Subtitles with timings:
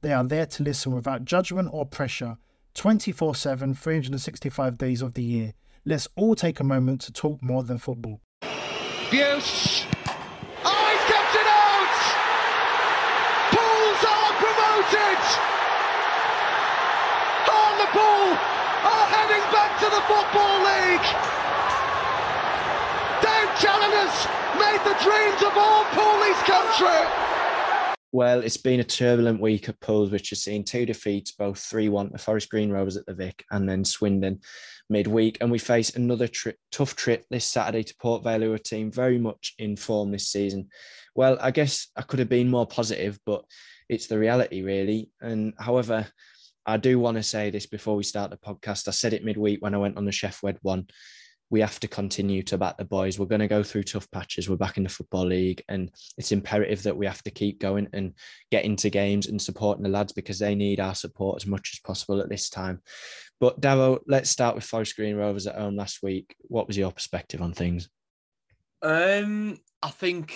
[0.00, 2.38] They are there to listen without judgment or pressure
[2.74, 5.54] 24 7, 365 days of the year.
[5.84, 8.20] Let's all take a moment to talk more than football.
[9.10, 9.84] Buse.
[10.62, 11.98] Oh, he's kept it out!
[13.50, 15.22] Pools are promoted!
[17.50, 21.08] Hartlepool are heading back to the Football League!
[23.18, 24.18] Dave Challinor's
[24.62, 27.27] made the dreams of all Poolies country!
[28.10, 31.90] Well, it's been a turbulent week at Pools, which has seen two defeats, both 3
[31.90, 34.40] 1 to Forest Green Rovers at the Vic and then Swindon
[34.88, 35.36] midweek.
[35.42, 38.58] And we face another tri- tough trip this Saturday to Port Vale, who are a
[38.58, 40.70] team very much in form this season.
[41.14, 43.44] Well, I guess I could have been more positive, but
[43.90, 45.10] it's the reality, really.
[45.20, 46.06] And however,
[46.64, 48.88] I do want to say this before we start the podcast.
[48.88, 50.86] I said it midweek when I went on the Chef Wed one
[51.50, 53.18] we have to continue to back the boys.
[53.18, 54.48] We're going to go through tough patches.
[54.48, 57.88] We're back in the Football League, and it's imperative that we have to keep going
[57.92, 58.12] and
[58.50, 61.80] get into games and supporting the lads because they need our support as much as
[61.80, 62.82] possible at this time.
[63.40, 66.34] But Davo, let's start with Forest Green Rovers at home last week.
[66.42, 67.88] What was your perspective on things?
[68.82, 70.34] Um, I think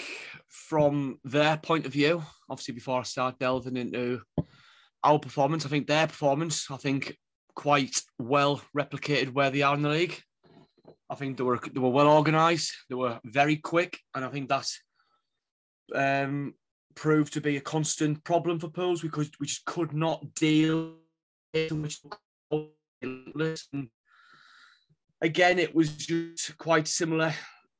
[0.48, 4.22] from their point of view, obviously before I start delving into
[5.04, 7.16] our performance, I think their performance, I think
[7.54, 10.22] quite well replicated where they are in the league.
[11.12, 12.75] I think they were they were well organised.
[12.89, 14.81] They were very quick, and I think that's
[15.95, 16.55] um,
[16.95, 20.95] proved to be a constant problem for Pools because we just could not deal
[21.53, 21.99] with
[25.23, 27.34] again, it was just quite similar,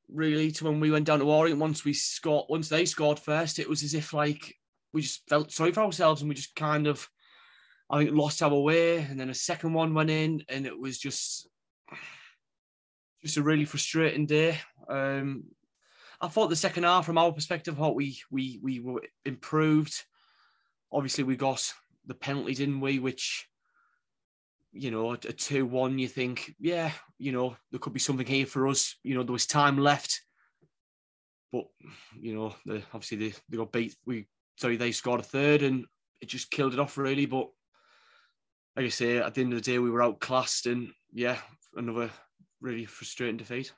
[0.09, 1.59] really, to when we went down to Orient.
[1.59, 4.55] Once we scored, once they scored first, it was as if like
[4.93, 7.07] we just felt sorry for ourselves, and we just kind of,
[7.89, 8.99] I think, lost our way.
[8.99, 11.47] And then a second one went in, and it was just
[13.23, 14.59] just a really frustrating day.
[14.87, 15.45] Um,
[16.19, 20.03] I thought the second half, from our perspective, thought we we we were improved.
[20.91, 21.73] Obviously, we got
[22.05, 22.99] the penalty, didn't we?
[22.99, 23.47] Which,
[24.71, 28.67] you know, a two-one, you think, yeah, you know, there could be something here for
[28.67, 28.95] us.
[29.03, 30.21] You know, there was time left,
[31.51, 31.65] but
[32.19, 33.95] you know, the, obviously they, they got beat.
[34.05, 35.85] We sorry, they scored a third, and
[36.21, 37.25] it just killed it off really.
[37.25, 37.47] But
[38.75, 41.37] like I say, at the end of the day, we were outclassed, and yeah,
[41.75, 42.11] another
[42.63, 43.73] really frustrating defeat.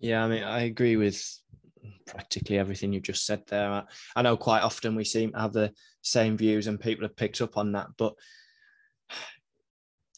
[0.00, 1.22] Yeah, I mean, I agree with
[2.06, 3.84] practically everything you just said there.
[4.16, 7.40] I know quite often we seem to have the same views, and people have picked
[7.40, 7.88] up on that.
[7.96, 8.14] But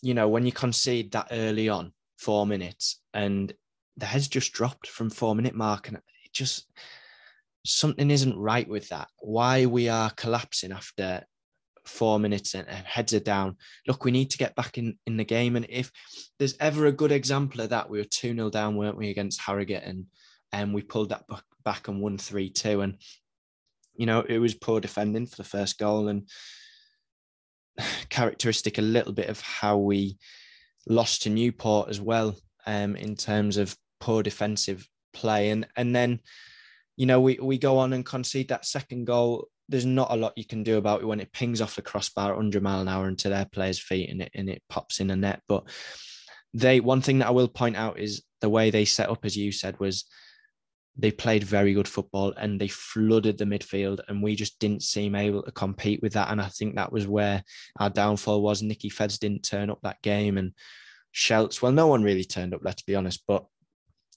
[0.00, 3.52] you know, when you concede that early on, four minutes, and
[3.96, 6.70] the head's just dropped from four minute mark, and it just
[7.66, 9.08] something isn't right with that.
[9.18, 11.24] Why we are collapsing after
[11.88, 13.56] four minutes and, heads are down.
[13.86, 15.56] Look, we need to get back in, in the game.
[15.56, 15.90] And if
[16.38, 19.40] there's ever a good example of that, we were 2 0 down, weren't we, against
[19.40, 19.82] Harrogate?
[19.84, 20.06] And,
[20.52, 21.24] and we pulled that
[21.64, 22.82] back and won 3 2.
[22.82, 22.98] And,
[23.94, 26.28] you know, it was poor defending for the first goal and
[28.08, 30.18] characteristic a little bit of how we
[30.88, 32.36] lost to Newport as well
[32.66, 35.50] um, in terms of poor defensive play.
[35.50, 36.20] And, and then,
[36.96, 40.36] you know, we, we go on and concede that second goal there's not a lot
[40.36, 43.08] you can do about it when it pings off the crossbar 100 mile an hour
[43.08, 45.42] into their players' feet and it and it pops in a net.
[45.48, 45.64] But
[46.54, 49.36] they one thing that I will point out is the way they set up, as
[49.36, 50.04] you said, was
[50.96, 55.14] they played very good football and they flooded the midfield and we just didn't seem
[55.14, 56.30] able to compete with that.
[56.30, 57.44] And I think that was where
[57.78, 58.62] our downfall was.
[58.62, 60.52] Nicky Feds didn't turn up that game and
[61.12, 63.44] Shelts, well, no one really turned up, let's be honest, but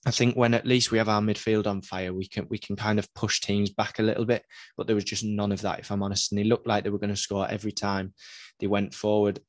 [0.05, 2.75] I think when at least we have our midfield on fire, we can we can
[2.75, 4.43] kind of push teams back a little bit.
[4.75, 6.31] But there was just none of that, if I'm honest.
[6.31, 8.13] And they looked like they were going to score every time
[8.59, 9.39] they went forward.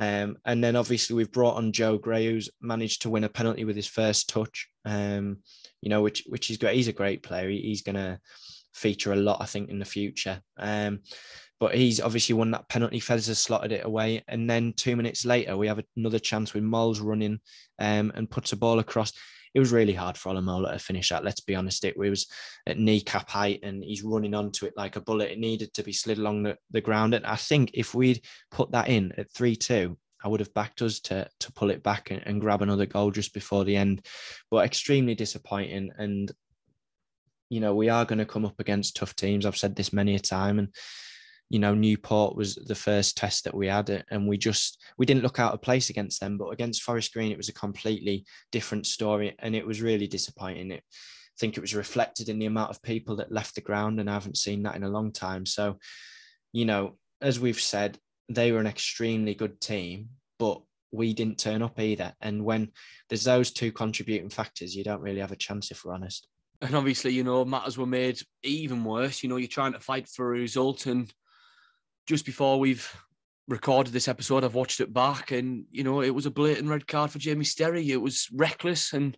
[0.00, 3.64] Um, and then obviously we've brought on Joe Gray, who's managed to win a penalty
[3.64, 4.68] with his first touch.
[4.84, 5.38] Um,
[5.80, 6.76] you know, which which is great.
[6.76, 7.48] He's a great player.
[7.48, 8.18] he's going to
[8.74, 10.40] feature a lot, I think, in the future.
[10.58, 11.00] Um,
[11.60, 12.98] but he's obviously won that penalty.
[12.98, 16.64] Fez has slotted it away, and then two minutes later we have another chance with
[16.64, 17.38] Mols running
[17.78, 19.12] um, and puts a ball across.
[19.54, 21.24] It was really hard for Olomola to finish that.
[21.24, 22.26] Let's be honest, it was
[22.66, 25.30] at kneecap height, and he's running onto it like a bullet.
[25.30, 28.70] It needed to be slid along the, the ground, and I think if we'd put
[28.72, 32.10] that in at three two, I would have backed us to to pull it back
[32.10, 34.06] and, and grab another goal just before the end.
[34.50, 36.30] But extremely disappointing, and
[37.48, 39.46] you know we are going to come up against tough teams.
[39.46, 40.68] I've said this many a time, and
[41.50, 45.24] you know Newport was the first test that we had and we just we didn't
[45.24, 48.86] look out of place against them but against Forest Green it was a completely different
[48.86, 50.70] story and it was really disappointing.
[50.70, 53.98] It I think it was reflected in the amount of people that left the ground
[53.98, 55.44] and I haven't seen that in a long time.
[55.44, 55.78] So
[56.52, 57.98] you know as we've said
[58.28, 60.62] they were an extremely good team but
[60.92, 62.14] we didn't turn up either.
[62.20, 62.70] And when
[63.08, 66.28] there's those two contributing factors you don't really have a chance if we're honest.
[66.62, 69.22] And obviously, you know, matters were made even worse.
[69.22, 71.10] You know, you're trying to fight for a result, and
[72.10, 72.92] just before we've
[73.46, 76.88] recorded this episode, I've watched it back, and you know, it was a blatant red
[76.88, 77.86] card for Jamie Sterry.
[77.90, 79.16] It was reckless, and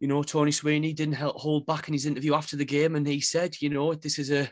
[0.00, 3.20] you know, Tony Sweeney didn't hold back in his interview after the game, and he
[3.20, 4.48] said, you know, this is a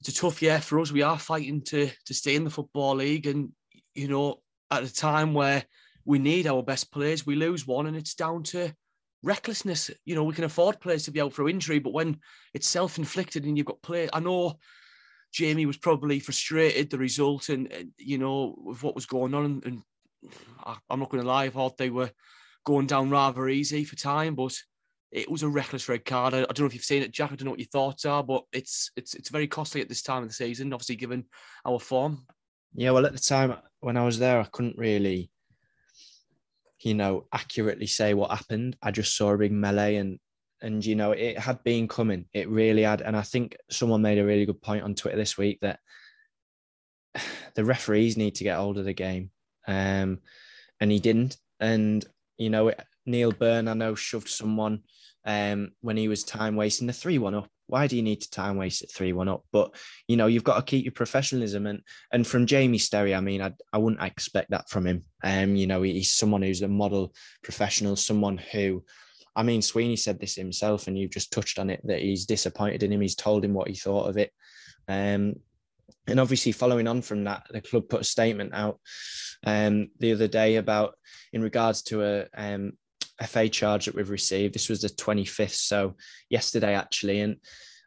[0.00, 0.90] it's a tough year for us.
[0.90, 3.52] We are fighting to to stay in the football league, and
[3.94, 4.42] you know,
[4.72, 5.62] at a time where
[6.04, 8.74] we need our best players, we lose one, and it's down to
[9.22, 9.92] recklessness.
[10.04, 12.18] You know, we can afford players to be out for injury, but when
[12.54, 14.56] it's self inflicted and you've got players, I know
[15.36, 19.44] Jamie was probably frustrated the result and, and you know with what was going on
[19.44, 19.82] and, and
[20.64, 22.10] I, I'm not going to lie, I thought they were
[22.64, 24.56] going down rather easy for time, but
[25.12, 26.32] it was a reckless red card.
[26.32, 27.32] I, I, don't know if you've seen it, Jack.
[27.32, 30.02] I don't know what your thoughts are, but it's it's it's very costly at this
[30.02, 30.72] time of the season.
[30.72, 31.26] Obviously, given
[31.66, 32.24] our form.
[32.74, 35.30] Yeah, well, at the time when I was there, I couldn't really,
[36.80, 38.76] you know, accurately say what happened.
[38.82, 40.18] I just saw a big melee, and
[40.62, 44.18] and you know it had been coming it really had and i think someone made
[44.18, 45.78] a really good point on twitter this week that
[47.54, 49.30] the referees need to get hold of the game
[49.68, 50.18] um,
[50.80, 52.04] and he didn't and
[52.38, 52.72] you know
[53.04, 54.82] neil byrne i know shoved someone
[55.26, 57.48] um, when he was time wasting the 3-1 up.
[57.66, 59.42] Why do you need to time waste it 3-1 up?
[59.50, 59.74] But
[60.06, 61.82] you know you've got to keep your professionalism and
[62.12, 65.04] and from jamie sterry i mean i, I wouldn't expect that from him.
[65.24, 67.12] Um you know he's someone who's a model
[67.42, 68.84] professional someone who
[69.36, 72.82] I mean, Sweeney said this himself, and you've just touched on it that he's disappointed
[72.82, 73.02] in him.
[73.02, 74.32] He's told him what he thought of it.
[74.88, 75.34] Um,
[76.06, 78.80] and obviously, following on from that, the club put a statement out
[79.44, 80.94] um, the other day about
[81.32, 82.72] in regards to a um,
[83.26, 84.54] FA charge that we've received.
[84.54, 85.96] This was the 25th, so
[86.30, 87.36] yesterday actually, and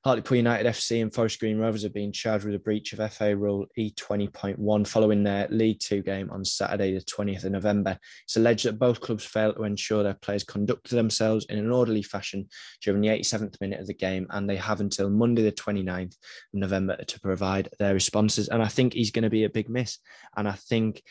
[0.06, 3.36] Hartlepool United FC and Forest Green Rovers have been charged with a breach of FA
[3.36, 7.98] Rule E20.1 following their League Two game on Saturday, the 20th of November.
[8.24, 12.02] It's alleged that both clubs failed to ensure their players conducted themselves in an orderly
[12.02, 12.48] fashion
[12.82, 16.18] during the 87th minute of the game, and they have until Monday, the 29th of
[16.54, 18.48] November, to provide their responses.
[18.48, 19.98] And I think he's going to be a big miss.
[20.38, 21.04] And I think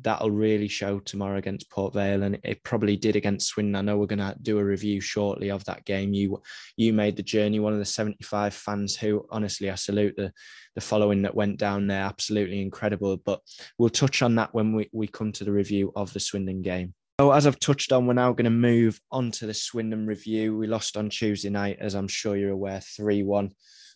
[0.00, 3.76] that'll really show tomorrow against Port Vale, and it probably did against Swindon.
[3.76, 6.14] I know we're going to do a review shortly of that game.
[6.14, 6.42] You
[6.76, 7.60] you made the journey.
[7.60, 10.32] One of the 75 fans who, honestly, I salute the
[10.74, 12.02] the following that went down there.
[12.02, 13.16] Absolutely incredible.
[13.18, 13.40] But
[13.78, 16.94] we'll touch on that when we, we come to the review of the Swindon game.
[17.20, 20.56] So as I've touched on, we're now going to move on to the Swindon review.
[20.56, 23.52] We lost on Tuesday night, as I'm sure you're aware, 3-1.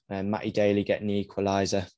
[0.09, 1.91] And uh, Matty Daly getting the equaliser,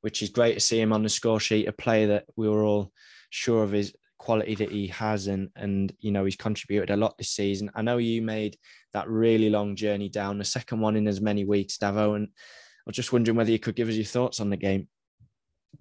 [0.00, 2.64] which is great to see him on the score sheet, a player that we were
[2.64, 2.90] all
[3.32, 7.18] sure of his quality that he has and and you know he's contributed a lot
[7.18, 7.70] this season.
[7.74, 8.56] I know you made
[8.92, 12.82] that really long journey down, the second one in as many weeks, Davo, and I
[12.86, 14.86] was just wondering whether you could give us your thoughts on the game.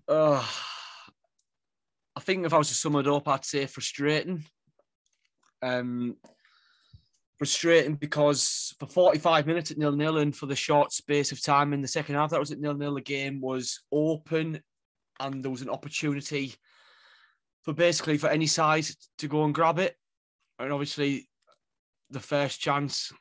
[0.07, 0.43] Uh,
[2.15, 4.43] I think if I was to sum it up, I'd say frustrating.
[5.61, 6.15] Um,
[7.37, 11.73] frustrating because for 45 minutes at nil nil and for the short space of time
[11.73, 14.61] in the second half that was at nil nil, the game was open
[15.19, 16.55] and there was an opportunity
[17.63, 18.85] for basically for any side
[19.19, 19.95] to go and grab it.
[20.59, 21.27] And obviously,
[22.09, 23.11] the first chance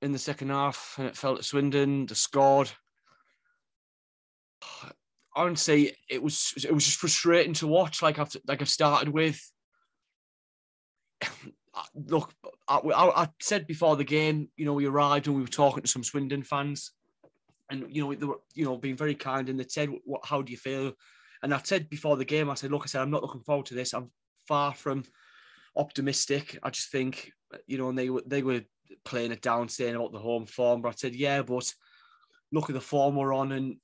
[0.00, 2.06] in the second half, and it fell to Swindon.
[2.06, 2.70] They scored.
[5.34, 8.02] Honestly, it was it was just frustrating to watch.
[8.02, 9.40] Like I've like I've started with.
[11.94, 12.34] Look,
[12.68, 15.82] I, I, I said before the game, you know, we arrived and we were talking
[15.82, 16.92] to some Swindon fans,
[17.70, 20.20] and you know they were you know being very kind, and they said, "What?
[20.24, 20.92] How do you feel?"
[21.42, 23.66] And I said before the game, I said, look, I said, I'm not looking forward
[23.66, 23.92] to this.
[23.94, 24.10] I'm
[24.46, 25.04] far from
[25.76, 26.58] optimistic.
[26.62, 27.32] I just think,
[27.66, 28.62] you know, and they were they were
[29.04, 30.82] playing it down, saying about the home form.
[30.82, 31.72] But I said, yeah, but
[32.52, 33.76] look at the form we're on, and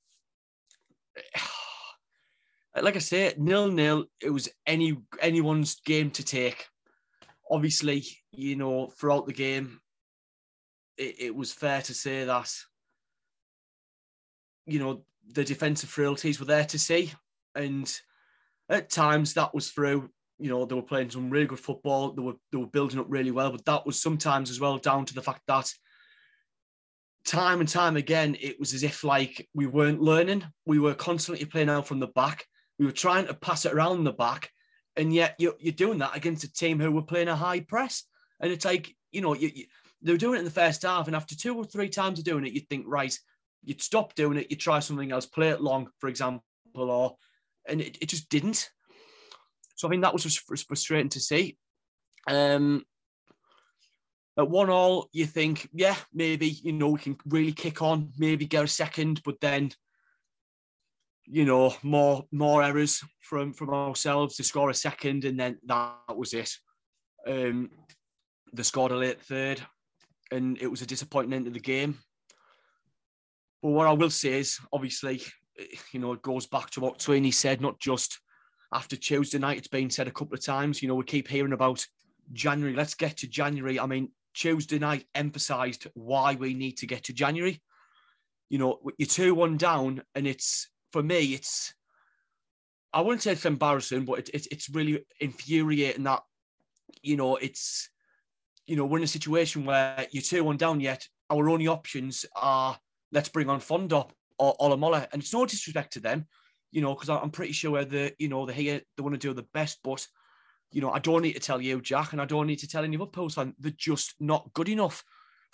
[2.81, 4.05] like I say, nil nil.
[4.21, 6.65] It was any anyone's game to take.
[7.51, 9.81] Obviously, you know, throughout the game,
[10.97, 12.53] it, it was fair to say that
[14.65, 17.11] you know the defensive frailties were there to see,
[17.59, 17.91] and
[18.69, 20.09] at times that was through.
[20.41, 22.13] You know, they were playing some really good football.
[22.13, 25.05] They were they were building up really well, but that was sometimes as well down
[25.05, 25.71] to the fact that
[27.25, 30.45] time and time again, it was as if like we weren't learning.
[30.65, 32.45] We were constantly playing out from the back.
[32.77, 34.49] We were trying to pass it around the back,
[34.95, 38.05] and yet you're, you're doing that against a team who were playing a high press.
[38.39, 39.65] And it's like you know you, you,
[40.01, 42.25] they were doing it in the first half, and after two or three times of
[42.25, 43.15] doing it, you'd think right,
[43.63, 46.43] you'd stop doing it, you'd try something else, play it long, for example,
[46.75, 47.17] or
[47.69, 48.69] and it, it just didn't.
[49.75, 51.57] So I think that was just frustrating to see.
[52.27, 52.83] Um,
[54.37, 58.45] at one all, you think, yeah, maybe you know we can really kick on, maybe
[58.45, 59.71] get a second, but then
[61.25, 65.95] you know more more errors from from ourselves to score a second, and then that
[66.15, 66.51] was it.
[67.27, 67.69] Um,
[68.53, 69.61] they scored a late third,
[70.31, 71.97] and it was a disappointing end of the game.
[73.61, 75.21] But what I will say is, obviously,
[75.91, 78.19] you know, it goes back to what Sweeney said, not just
[78.73, 79.57] after Tuesday night.
[79.57, 80.81] It's been said a couple of times.
[80.81, 81.85] You know, we keep hearing about
[82.33, 82.75] January.
[82.75, 83.79] Let's get to January.
[83.79, 87.61] I mean, Tuesday night emphasised why we need to get to January.
[88.49, 91.73] You know, you're 2 1 down, and it's, for me, it's,
[92.93, 96.23] I wouldn't say it's embarrassing, but it, it, it's really infuriating that,
[97.03, 97.89] you know, it's,
[98.65, 101.07] you know, we're in a situation where you're 2 1 down yet.
[101.29, 102.77] Our only options are
[103.11, 105.07] let's bring on Fondop or Olomola.
[105.11, 106.25] And it's no disrespect to them,
[106.71, 109.33] you know, because I'm pretty sure that, you know, they're here, they want to do
[109.33, 110.05] the best, but
[110.71, 112.83] you know, I don't need to tell you, Jack, and I don't need to tell
[112.83, 115.03] any other Pools fan, they're just not good enough.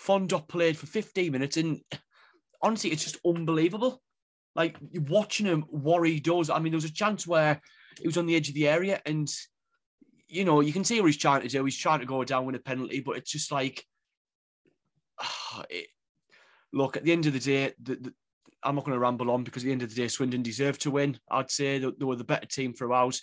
[0.02, 1.80] Fondop played for 15 minutes, and
[2.62, 4.02] honestly, it's just unbelievable.
[4.56, 6.50] Like watching him, what he does.
[6.50, 7.62] I mean, there was a chance where
[8.00, 9.30] he was on the edge of the area, and
[10.28, 11.64] you know, you can see what he's trying to do.
[11.64, 13.86] He's trying to go down with a penalty, but it's just like,
[15.22, 15.88] uh, it,
[16.74, 18.14] look, at the end of the day, the, the,
[18.66, 20.82] I'm not going to ramble on because at the end of the day, Swindon deserved
[20.82, 21.18] to win.
[21.30, 23.20] I'd say that they were the better team throughout.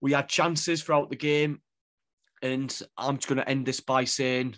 [0.00, 1.60] We had chances throughout the game.
[2.40, 4.56] And I'm just going to end this by saying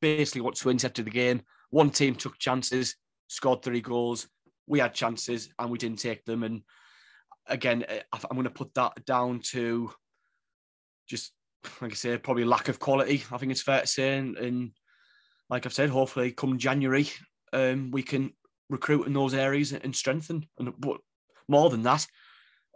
[0.00, 1.42] basically what Swindon said to the game.
[1.70, 2.96] One team took chances,
[3.28, 4.28] scored three goals.
[4.66, 6.42] We had chances and we didn't take them.
[6.42, 6.62] And
[7.46, 9.90] again, eh, I'm going to put that down to
[11.08, 11.32] just,
[11.80, 13.24] like I said, probably lack of quality.
[13.32, 14.18] I think it's fair to say.
[14.18, 14.70] And, and
[15.48, 17.08] like I've said, hopefully come January,
[17.52, 18.32] um, we can
[18.68, 20.46] recruit in those areas and strengthen.
[20.58, 20.98] And but
[21.48, 22.06] more than that,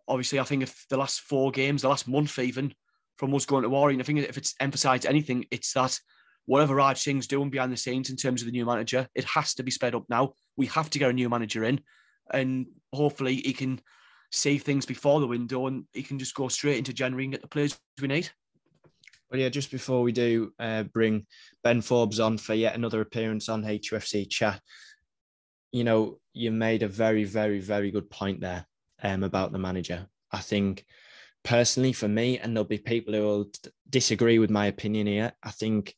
[0.09, 2.75] obviously, I think if the last four games, the last month even,
[3.19, 5.99] from us going to Orient, I think if it's emphasised anything, it's that
[6.47, 9.55] whatever Raj Singh's doing behind the scenes in terms of the new manager, it has
[9.55, 10.33] to be sped up now.
[10.57, 11.81] We have to get a new manager in,
[12.33, 13.81] and hopefully he can
[14.33, 17.43] save things before the window and he can just go straight into January and get
[17.43, 18.31] the players we need.
[19.31, 21.27] Well, yeah, just before we do uh, bring
[21.63, 24.61] Ben Forbes on for yet another appearance on HUFC chat,
[25.73, 28.67] you know, you made a very, very, very good point there
[29.03, 30.07] um, about the manager.
[30.31, 30.85] I think
[31.43, 33.51] personally for me, and there'll be people who will
[33.89, 35.95] disagree with my opinion here, I think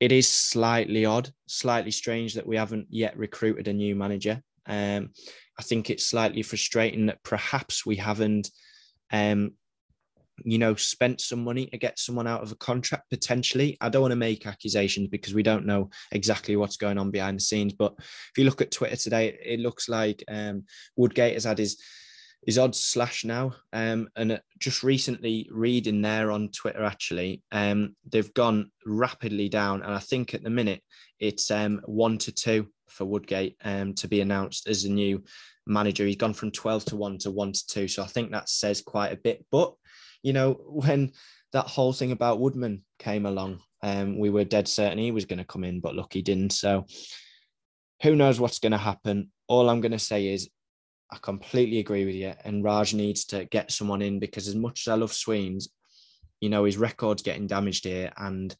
[0.00, 4.42] it is slightly odd, slightly strange that we haven't yet recruited a new manager.
[4.66, 5.10] Um,
[5.58, 8.50] I think it's slightly frustrating that perhaps we haven't,
[9.12, 9.52] um,
[10.42, 13.76] you know, spent some money to get someone out of a contract potentially.
[13.80, 17.38] I don't want to make accusations because we don't know exactly what's going on behind
[17.38, 17.72] the scenes.
[17.72, 20.64] But if you look at Twitter today, it looks like um,
[20.96, 21.80] Woodgate has had his
[22.46, 23.54] his odds slash now.
[23.72, 29.82] Um, and uh, just recently reading there on Twitter, actually, um, they've gone rapidly down.
[29.82, 30.82] And I think at the minute
[31.18, 35.22] it's um, one to two for Woodgate um, to be announced as a new
[35.66, 36.04] manager.
[36.04, 37.88] He's gone from 12 to one to one to two.
[37.88, 39.44] So I think that says quite a bit.
[39.50, 39.74] But,
[40.24, 41.12] you know, when
[41.52, 45.38] that whole thing about Woodman came along, um, we were dead certain he was going
[45.38, 46.50] to come in, but look, he didn't.
[46.50, 46.86] So
[48.02, 49.30] who knows what's going to happen?
[49.46, 50.48] All I'm going to say is
[51.12, 52.32] I completely agree with you.
[52.44, 55.68] And Raj needs to get someone in because as much as I love Sweens,
[56.40, 58.10] you know, his record's getting damaged here.
[58.16, 58.54] And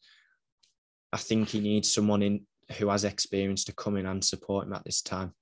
[1.11, 2.45] I think he needs someone in
[2.77, 5.33] who has experience to come in and support him at this time.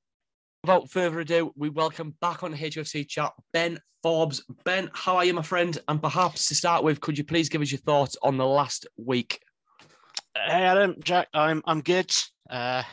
[0.66, 4.42] Without further ado, we welcome back on HUFC chat Ben Forbes.
[4.64, 5.78] Ben, how are you, my friend?
[5.90, 8.88] And perhaps to start with, could you please give us your thoughts on the last
[8.98, 9.42] week?
[10.34, 12.10] Hey, Adam, Jack, I'm I'm good.
[12.50, 12.84] Uh,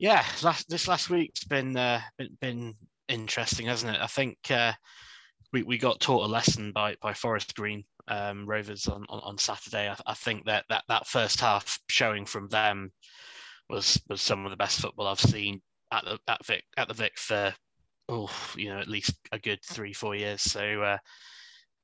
[0.00, 2.74] yeah, last this last week's been uh, been, been
[3.08, 4.02] interesting, hasn't it?
[4.02, 4.72] I think uh,
[5.52, 9.38] we, we got taught a lesson by by Forest Green um, Rovers on, on, on
[9.38, 9.88] Saturday.
[9.88, 12.90] I, I, think that, that that first half showing from them
[13.70, 15.62] was was some of the best football I've seen
[15.94, 17.54] at the at Vic at the Vic for
[18.08, 20.42] oh, you know, at least a good three, four years.
[20.42, 20.98] So uh,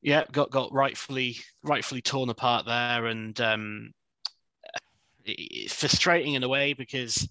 [0.03, 3.93] yeah, got got rightfully rightfully torn apart there, and um,
[5.69, 7.29] frustrating in a way because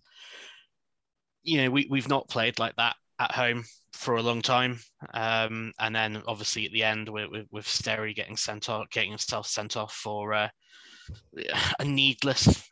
[1.44, 4.80] you know we we've not played like that at home for a long time,
[5.14, 9.12] um, and then obviously at the end with with, with Sterry getting sent off, getting
[9.12, 10.50] himself sent off for uh,
[11.80, 12.64] a needless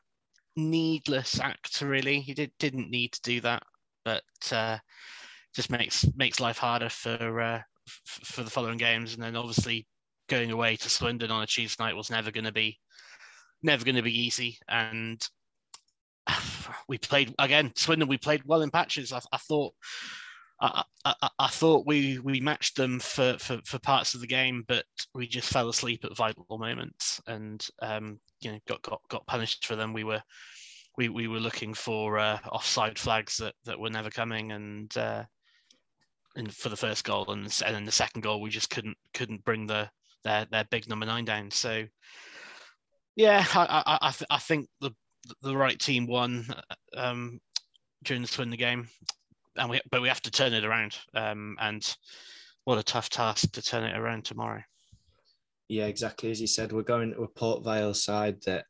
[0.56, 1.82] needless act.
[1.82, 3.64] Really, he did didn't need to do that,
[4.08, 4.78] but uh,
[5.54, 9.14] just makes makes life harder for uh, f- for the following games.
[9.14, 9.86] And then obviously
[10.30, 12.80] going away to Swindon on a Tuesday night was never going to be
[13.62, 14.58] never going to be easy.
[14.70, 15.22] And
[16.88, 18.08] we played again Swindon.
[18.08, 19.12] We played well in patches.
[19.12, 19.74] I, I thought.
[20.60, 24.66] I, I, I, thought we, we matched them for, for, for parts of the game,
[24.68, 29.28] but we just fell asleep at vital moments and um, you know got, got got
[29.28, 29.94] punished for them.
[29.94, 30.24] We were
[30.98, 35.24] we, we were looking for uh, offside flags that, that were never coming, and uh,
[36.36, 39.46] and for the first goal, and and then the second goal we just couldn't couldn't
[39.46, 39.90] bring the
[40.24, 41.52] their their big number nine down.
[41.52, 41.84] So
[43.16, 44.92] yeah, I I I, th- I think the
[45.42, 46.46] the right team won
[46.96, 47.40] um,
[48.04, 48.88] during the Swindon game,
[49.56, 50.98] and we but we have to turn it around.
[51.14, 51.96] Um, and
[52.64, 54.62] what a tough task to turn it around tomorrow.
[55.70, 56.72] Yeah, exactly as you said.
[56.72, 58.66] We're going to a Port Vale side that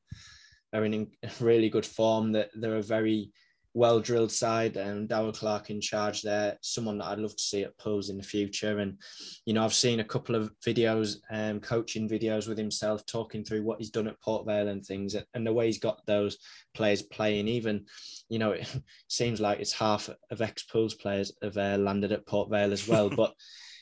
[0.74, 1.08] are in
[1.40, 2.32] really good form.
[2.34, 3.32] That they're a very
[3.78, 7.62] well drilled side and Darrell Clarke in charge there, someone that I'd love to see
[7.62, 8.80] at Pools in the future.
[8.80, 8.98] And,
[9.46, 13.62] you know, I've seen a couple of videos, um, coaching videos with himself, talking through
[13.62, 16.40] what he's done at Port Vale and things and the way he's got those
[16.74, 17.48] players playing.
[17.48, 17.86] Even,
[18.30, 18.68] you know, it
[19.10, 22.88] seems like it's half of ex Pools players have uh, landed at Port Vale as
[22.88, 23.10] well.
[23.16, 23.34] but,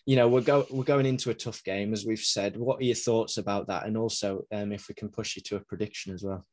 [0.06, 2.58] you know, we're, go- we're going into a tough game, as we've said.
[2.58, 3.86] What are your thoughts about that?
[3.86, 6.46] And also, um, if we can push you to a prediction as well.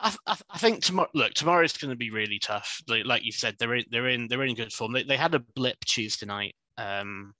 [0.00, 1.08] I, I, I think tomorrow.
[1.14, 2.80] Look, tomorrow is going to be really tough.
[2.88, 4.92] Like, like, you said, they're in they're in they're in good form.
[4.92, 7.32] They, they had a blip Tuesday night, um,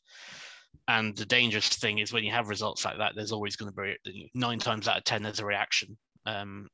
[0.89, 3.97] and the dangerous thing is when you have results like that, there's always going to
[4.05, 5.97] be nine times out of ten there's a reaction.
[6.25, 6.69] Um,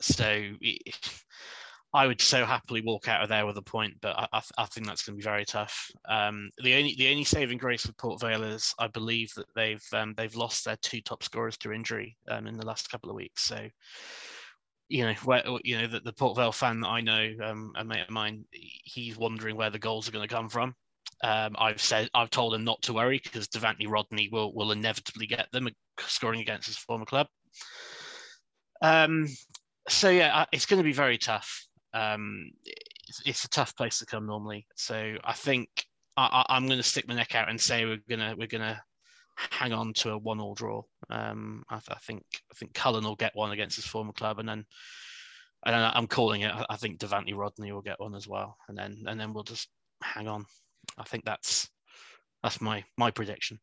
[0.00, 0.96] so it,
[1.92, 4.64] I would so happily walk out of there with a point, but I, I, I
[4.66, 5.90] think that's going to be very tough.
[6.08, 9.84] Um, the only the only saving grace with Port Vale is I believe that they've
[9.92, 13.16] um, they've lost their two top scorers to injury um, in the last couple of
[13.16, 13.44] weeks.
[13.44, 13.66] So
[14.88, 17.84] you know, where you know the, the Port Vale fan that I know, um, a
[17.84, 20.74] mate of mine, he's wondering where the goals are going to come from.
[21.24, 25.26] Um, I've said I've told him not to worry because Devante Rodney will will inevitably
[25.26, 25.68] get them
[26.00, 27.26] scoring against his former club.
[28.82, 29.26] Um,
[29.88, 31.66] so yeah, it's going to be very tough.
[31.94, 34.66] Um, it's, it's, a tough place to come normally.
[34.76, 35.68] So I think
[36.16, 38.82] I, am going to stick my neck out and say we're gonna we're gonna
[39.36, 40.82] hang on to a one-all draw.
[41.10, 44.48] Um, I, I, think I think Cullen will get one against his former club, and
[44.48, 44.64] then
[45.64, 46.52] and then I'm calling it.
[46.68, 49.68] I think Devante Rodney will get one as well, and then and then we'll just
[50.02, 50.44] hang on.
[50.98, 51.68] I think that's
[52.42, 53.58] that's my my prediction.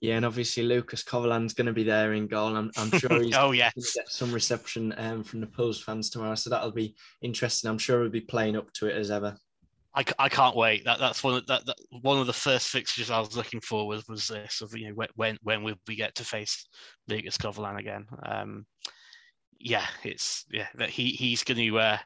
[0.00, 2.56] Yeah, and obviously Lucas Covolan's going to be there in goal.
[2.56, 3.74] I'm, I'm sure he's oh, yes.
[3.74, 7.68] going to get some reception um, from the Pools fans tomorrow, so that'll be interesting.
[7.68, 9.36] I'm sure he'll be playing up to it as ever.
[9.94, 10.84] I, I can't wait.
[10.84, 13.88] That that's one of that, that one of the first fixtures I was looking for
[13.88, 16.68] was was this of you know when when will we get to face
[17.08, 18.06] Lucas Covolan again?
[18.24, 18.66] Um,
[19.58, 21.98] yeah, it's yeah that he he's going to uh,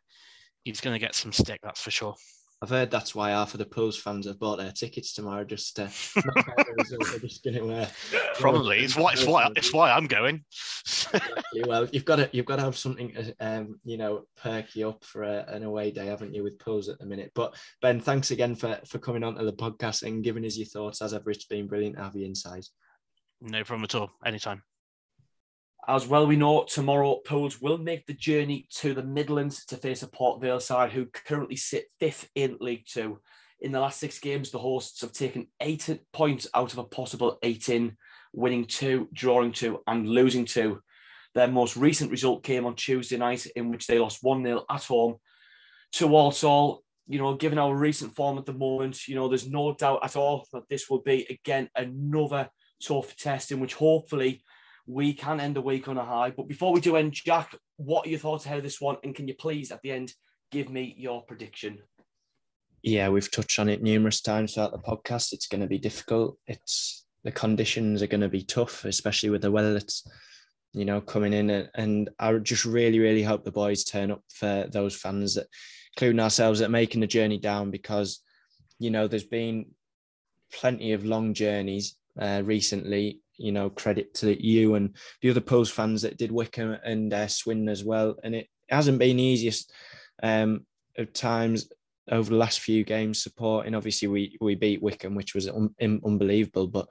[0.65, 1.61] he's going to get some stick.
[1.63, 2.15] That's for sure.
[2.65, 5.45] I've heard that's why half of the Pools fans have bought their tickets tomorrow.
[5.45, 5.85] Just, uh,
[7.21, 7.89] just gonna, uh,
[8.41, 10.43] probably it's why it's why it's why I'm going.
[11.67, 15.05] well, you've got to you've got to have something, um, you know, perk you up
[15.05, 17.33] for a, an away day, haven't you, with Pools at the minute?
[17.35, 20.65] But Ben, thanks again for for coming on to the podcast and giving us your
[20.65, 21.03] thoughts.
[21.03, 22.65] As ever, it's been brilliant to have you inside.
[23.43, 24.11] No problem at all.
[24.25, 24.63] Anytime.
[25.87, 30.03] As well, we know tomorrow Pools will make the journey to the Midlands to face
[30.03, 33.21] a Port Vale side who currently sit fifth in League Two.
[33.61, 37.39] In the last six games, the hosts have taken eight points out of a possible
[37.43, 37.99] eight in,
[38.33, 40.81] winning two, drawing two, and losing two.
[41.35, 44.85] Their most recent result came on Tuesday night, in which they lost 1 0 at
[44.85, 45.17] home
[45.93, 46.83] to Walsall.
[47.09, 50.17] You know, given our recent form at the moment, you know, there's no doubt at
[50.17, 52.49] all that this will be, again, another
[52.83, 54.43] tough test in which hopefully
[54.87, 56.31] we can end the week on a high.
[56.31, 58.97] But before we do end, Jack, what are your thoughts ahead of this one?
[59.03, 60.13] And can you please, at the end,
[60.51, 61.79] give me your prediction?
[62.83, 65.33] Yeah, we've touched on it numerous times throughout the podcast.
[65.33, 66.39] It's going to be difficult.
[66.47, 70.07] It's the conditions are going to be tough, especially with the weather that's
[70.75, 71.49] you know coming in.
[71.75, 75.47] And I just really, really hope the boys turn up for those fans that,
[75.97, 78.21] including ourselves, that making the journey down because
[78.79, 79.67] you know there's been
[80.53, 85.71] plenty of long journeys uh, recently you know, credit to you and the other Pools
[85.71, 88.17] fans that did Wycombe and uh, Swindon as well.
[88.23, 89.73] And it hasn't been easiest
[90.23, 90.67] um,
[90.97, 91.69] of times
[92.11, 93.75] over the last few games supporting.
[93.75, 96.67] Obviously, we we beat Wycombe, which was un, unbelievable.
[96.67, 96.89] But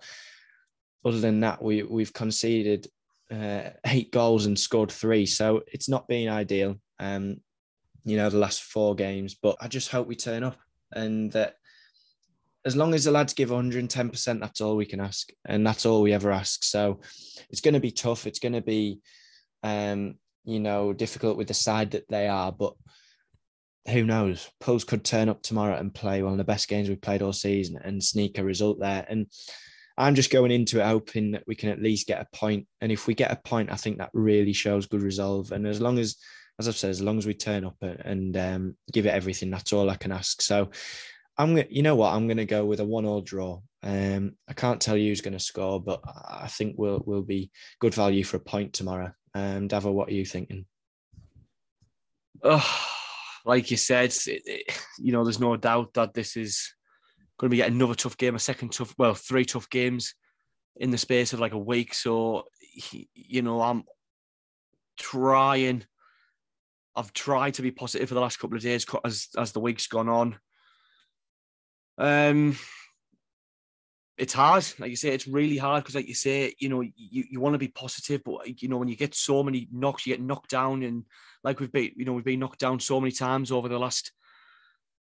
[1.05, 2.87] other than that, we we've conceded
[3.31, 6.79] uh, eight goals and scored three, so it's not been ideal.
[6.99, 7.37] Um,
[8.05, 10.57] you know, the last four games, but I just hope we turn up
[10.91, 11.55] and that.
[12.65, 15.29] As long as the lads give 110%, that's all we can ask.
[15.45, 16.63] And that's all we ever ask.
[16.63, 17.01] So
[17.49, 18.25] it's going to be tough.
[18.25, 18.99] It's going to be,
[19.63, 22.51] um, you know, difficult with the side that they are.
[22.51, 22.73] But
[23.89, 24.49] who knows?
[24.59, 27.33] Pools could turn up tomorrow and play one of the best games we've played all
[27.33, 29.05] season and sneak a result there.
[29.09, 29.27] And
[29.97, 32.67] I'm just going into it hoping that we can at least get a point.
[32.81, 35.51] And if we get a point, I think that really shows good resolve.
[35.51, 36.17] And as long as,
[36.59, 39.73] as I've said, as long as we turn up and um, give it everything, that's
[39.73, 40.41] all I can ask.
[40.41, 40.71] So
[41.37, 42.13] I'm gonna, you know what?
[42.13, 43.61] I'm gonna go with a one-all draw.
[43.81, 47.93] Um, I can't tell you who's to score, but I think we'll will be good
[47.93, 49.11] value for a point tomorrow.
[49.33, 50.65] Um, Davo, what are you thinking?
[52.43, 52.89] Oh
[53.45, 56.73] like you said, it, it, you know, there's no doubt that this is
[57.37, 60.15] going to be another tough game, a second tough, well, three tough games
[60.77, 61.93] in the space of like a week.
[61.93, 62.43] So,
[63.13, 63.83] you know, I'm
[64.97, 65.85] trying.
[66.95, 69.87] I've tried to be positive for the last couple of days as as the week's
[69.87, 70.37] gone on.
[71.97, 72.57] Um,
[74.17, 74.65] it's hard.
[74.79, 76.91] Like you say, it's really hard because, like you say, you know, you,
[77.29, 80.13] you want to be positive, but you know, when you get so many knocks, you
[80.13, 81.05] get knocked down, and
[81.43, 84.11] like we've been, you know, we've been knocked down so many times over the last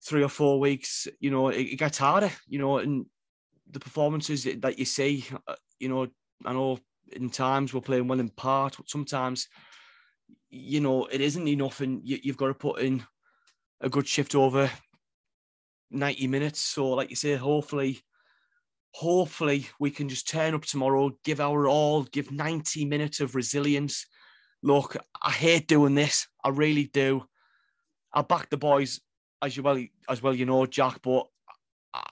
[0.05, 1.07] three or four weeks.
[1.21, 2.31] You know, it, it gets harder.
[2.49, 3.07] You know, and
[3.71, 6.07] the performances that you see, uh, you know,
[6.45, 6.79] I know
[7.13, 9.49] in times we're playing well in part, but sometimes,
[10.49, 13.05] you know, it isn't enough, and you, you've got to put in
[13.83, 14.71] a good shift over
[15.93, 16.61] 90 minutes.
[16.61, 18.03] So, like you say, hopefully
[18.95, 24.07] hopefully we can just turn up tomorrow, give our all, give 90 minutes of resilience.
[24.63, 26.29] Look, I hate doing this.
[26.45, 27.25] I really do.
[28.13, 29.01] I back the boys
[29.43, 31.27] as you well as well, you know, Jack, but
[31.93, 32.07] I,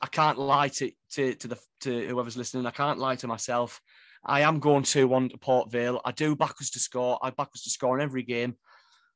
[0.00, 2.64] I can't lie to, to to the to whoever's listening.
[2.64, 3.80] I can't lie to myself.
[4.24, 6.00] I am going to one to Port Vale.
[6.04, 7.18] I do back us to score.
[7.22, 8.54] I back us to score in every game,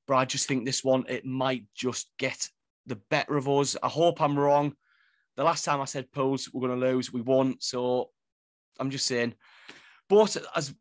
[0.07, 2.48] but I just think this one it might just get
[2.87, 3.77] the better of us.
[3.83, 4.75] I hope I'm wrong
[5.37, 7.57] the last time I said Pools we're going to lose, we won.
[7.61, 8.11] So
[8.79, 9.35] I'm just saying.
[10.09, 10.75] But as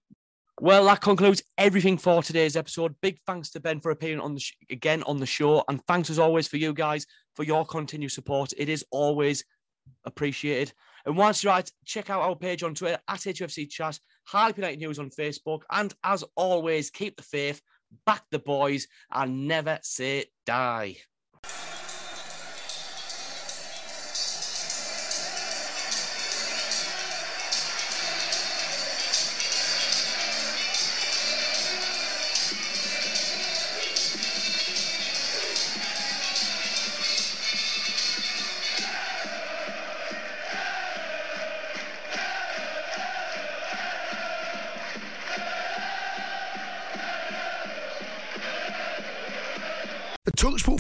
[0.60, 2.96] well, that concludes everything for today's episode.
[3.02, 6.10] Big thanks to Ben for appearing on the sh- again on the show, and thanks
[6.10, 8.54] as always for you guys for your continued support.
[8.58, 9.44] It is always
[10.06, 10.74] appreciated.
[11.06, 14.80] And once you're out, check out our page on Twitter at HFC Chat, Harley United
[14.80, 17.62] News on Facebook, and as always, keep the faith,
[18.06, 20.98] back the boys, and never say die.